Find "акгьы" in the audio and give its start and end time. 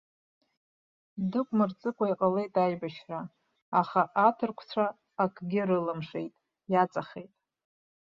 5.23-5.61